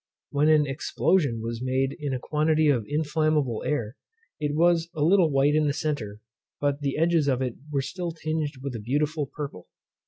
When 0.31 0.49
an 0.49 0.65
explosion 0.65 1.41
was 1.43 1.61
made 1.61 1.95
in 1.99 2.11
a 2.11 2.17
quantity 2.17 2.69
of 2.69 2.87
inflammable 2.87 3.61
air, 3.63 3.97
it 4.39 4.55
was 4.55 4.89
a 4.95 5.03
little 5.03 5.29
white 5.29 5.53
in 5.53 5.67
the 5.67 5.73
center, 5.73 6.21
but 6.59 6.79
the 6.81 6.97
edges 6.97 7.27
of 7.27 7.39
it 7.43 7.57
were 7.71 7.83
still 7.83 8.11
tinged 8.11 8.57
with 8.63 8.73
a 8.75 8.79
beautiful 8.79 9.27
purple. 9.27 9.67